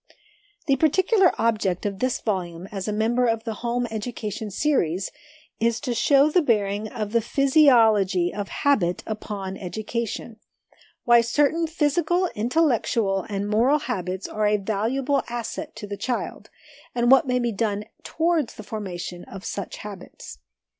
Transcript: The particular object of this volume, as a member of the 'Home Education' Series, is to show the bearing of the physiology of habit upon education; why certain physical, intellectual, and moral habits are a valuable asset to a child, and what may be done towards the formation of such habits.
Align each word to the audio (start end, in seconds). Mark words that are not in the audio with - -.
The 0.65 0.77
particular 0.77 1.31
object 1.37 1.85
of 1.85 1.99
this 1.99 2.21
volume, 2.21 2.65
as 2.71 2.87
a 2.87 2.91
member 2.91 3.27
of 3.27 3.43
the 3.43 3.53
'Home 3.61 3.85
Education' 3.91 4.49
Series, 4.49 5.11
is 5.59 5.79
to 5.81 5.93
show 5.93 6.27
the 6.31 6.41
bearing 6.41 6.87
of 6.91 7.11
the 7.11 7.21
physiology 7.21 8.33
of 8.33 8.47
habit 8.49 9.03
upon 9.05 9.57
education; 9.57 10.37
why 11.03 11.21
certain 11.21 11.67
physical, 11.67 12.31
intellectual, 12.33 13.27
and 13.29 13.47
moral 13.47 13.77
habits 13.77 14.27
are 14.27 14.47
a 14.47 14.57
valuable 14.57 15.21
asset 15.29 15.75
to 15.75 15.93
a 15.93 15.97
child, 15.97 16.49
and 16.95 17.11
what 17.11 17.27
may 17.27 17.37
be 17.37 17.51
done 17.51 17.85
towards 18.01 18.55
the 18.55 18.63
formation 18.63 19.23
of 19.25 19.45
such 19.45 19.77
habits. 19.85 20.39